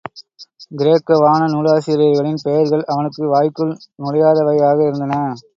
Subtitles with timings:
[0.71, 3.73] கிரேக்க வான நூலாசிரியர்களின் பெயர்கள் அவனுக்கு வாய்க்குள்
[3.99, 5.15] நுழையாதவையாக இருந்தன.